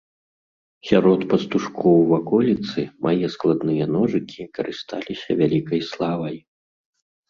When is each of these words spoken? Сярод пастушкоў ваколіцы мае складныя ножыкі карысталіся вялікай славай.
Сярод 0.91 1.19
пастушкоў 1.33 1.97
ваколіцы 2.13 2.79
мае 3.09 3.27
складныя 3.37 3.83
ножыкі 3.95 4.51
карысталіся 4.59 5.29
вялікай 5.45 5.81
славай. 5.95 6.37